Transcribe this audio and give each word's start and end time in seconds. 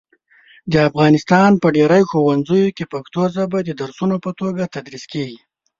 د 0.71 0.73
افغانستان 0.89 1.51
په 1.61 1.67
ډېری 1.75 2.03
ښوونځیو 2.09 2.75
کې 2.77 2.85
پښتو 2.93 3.21
ژبه 3.35 3.59
د 3.63 3.69
درسونو 3.81 4.15
په 4.25 4.31
توګه 4.39 4.71
تدریس 4.75 5.05
کېږي. 5.13 5.39